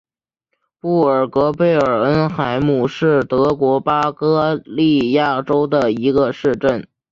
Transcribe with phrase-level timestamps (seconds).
[0.79, 6.87] 布尔格贝尔恩海姆是德国巴伐利亚州的一个市镇。